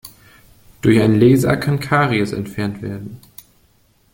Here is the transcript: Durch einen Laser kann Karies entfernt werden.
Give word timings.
Durch 0.81 0.99
einen 0.99 1.19
Laser 1.19 1.55
kann 1.57 1.79
Karies 1.79 2.31
entfernt 2.31 2.81
werden. 2.81 3.19